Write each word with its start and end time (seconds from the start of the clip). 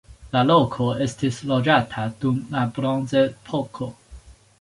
La 0.35 0.39
loko 0.51 0.85
estis 1.05 1.37
loĝata 1.51 2.05
dum 2.23 2.39
la 2.55 2.63
bronzepoko. 2.79 3.91